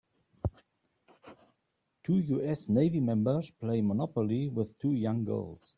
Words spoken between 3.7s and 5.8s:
monopoly with two young girls.